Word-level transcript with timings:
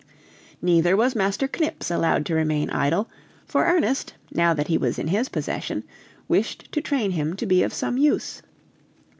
Neither 0.63 0.97
was 0.97 1.15
Master 1.15 1.47
Knips 1.59 1.91
allowed 1.91 2.25
to 2.25 2.33
remain 2.33 2.71
idle, 2.71 3.07
for 3.45 3.65
Ernest, 3.65 4.15
now 4.33 4.51
that 4.51 4.65
he 4.67 4.75
was 4.75 4.97
in 4.97 5.09
his 5.09 5.29
possession, 5.29 5.83
wished 6.27 6.71
to 6.71 6.81
train 6.81 7.11
him 7.11 7.35
to 7.35 7.45
be 7.45 7.61
of 7.61 7.71
some 7.71 7.99
use. 7.99 8.41